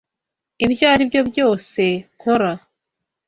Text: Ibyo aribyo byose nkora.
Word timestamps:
Ibyo 0.65 0.85
aribyo 0.93 1.21
byose 1.29 1.81
nkora. 2.15 2.51